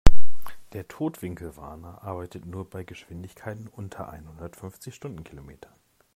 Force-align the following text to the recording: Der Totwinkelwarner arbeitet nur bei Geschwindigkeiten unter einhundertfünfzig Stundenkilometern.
Der 0.73 0.87
Totwinkelwarner 0.87 2.01
arbeitet 2.01 2.47
nur 2.47 2.67
bei 2.67 2.83
Geschwindigkeiten 2.83 3.67
unter 3.67 4.09
einhundertfünfzig 4.09 4.95
Stundenkilometern. 4.95 5.73